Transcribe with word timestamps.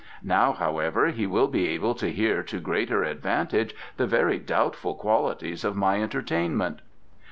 Now, 0.23 0.53
however, 0.53 1.09
he 1.09 1.27
will 1.27 1.47
be 1.47 1.67
able 1.67 1.93
to 1.93 2.11
hear 2.11 2.41
to 2.41 2.59
greater 2.59 3.03
advantage 3.03 3.75
the 3.97 4.07
very 4.07 4.39
doubtful 4.39 4.95
qualities 4.95 5.63
of 5.63 5.75
my 5.75 6.01
entertainment." 6.01 6.79